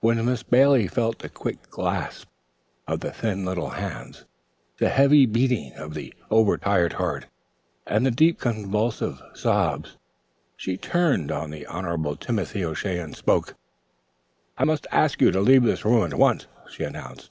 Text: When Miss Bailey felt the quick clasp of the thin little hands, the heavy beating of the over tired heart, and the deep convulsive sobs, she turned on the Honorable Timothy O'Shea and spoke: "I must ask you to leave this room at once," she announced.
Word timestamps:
When 0.00 0.24
Miss 0.24 0.42
Bailey 0.42 0.88
felt 0.88 1.18
the 1.18 1.28
quick 1.28 1.68
clasp 1.68 2.28
of 2.86 3.00
the 3.00 3.10
thin 3.12 3.44
little 3.44 3.68
hands, 3.68 4.24
the 4.78 4.88
heavy 4.88 5.26
beating 5.26 5.74
of 5.74 5.92
the 5.92 6.14
over 6.30 6.56
tired 6.56 6.94
heart, 6.94 7.26
and 7.86 8.06
the 8.06 8.10
deep 8.10 8.40
convulsive 8.40 9.20
sobs, 9.34 9.98
she 10.56 10.78
turned 10.78 11.30
on 11.30 11.50
the 11.50 11.66
Honorable 11.66 12.16
Timothy 12.16 12.64
O'Shea 12.64 12.98
and 12.98 13.14
spoke: 13.14 13.54
"I 14.56 14.64
must 14.64 14.86
ask 14.92 15.20
you 15.20 15.30
to 15.30 15.40
leave 15.40 15.64
this 15.64 15.84
room 15.84 16.04
at 16.10 16.14
once," 16.18 16.46
she 16.70 16.82
announced. 16.82 17.30